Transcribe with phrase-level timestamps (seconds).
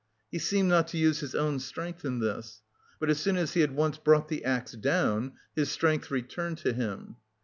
[0.31, 2.63] He seemed not to use his own strength in this.
[2.99, 6.73] But as soon as he had once brought the axe down, his strength returned to
[6.73, 7.17] him.